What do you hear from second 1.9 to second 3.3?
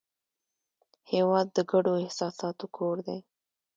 احساساتو کور دی.